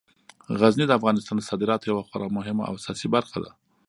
غزني 0.59 0.85
د 0.87 0.91
افغانستان 0.99 1.35
د 1.37 1.41
صادراتو 1.49 1.89
یوه 1.91 2.03
خورا 2.07 2.27
مهمه 2.37 2.63
او 2.67 2.73
اساسي 2.79 3.07
برخه 3.15 3.37
ده. 3.43 3.51